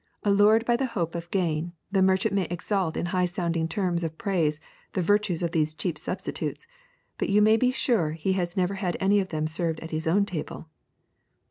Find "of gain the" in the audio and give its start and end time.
1.13-2.01